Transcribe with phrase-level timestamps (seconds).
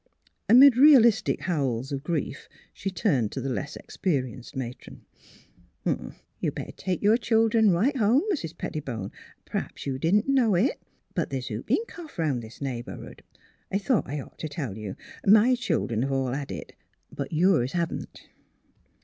[0.49, 5.05] Amid realistic howls of grief she turned to the less experienced matron:
[5.85, 8.23] ^' You'd better take your children right home.
[8.31, 9.11] Mis' Pettibone.
[9.45, 10.81] P'rhaps you didn't 'know it,
[11.13, 13.21] but th's 'ho op in' cough' round this neighbourhood;
[13.71, 14.95] I thought I'd ought to tell you.
[15.23, 16.73] My children have all had it;
[17.11, 18.27] but yours haven't."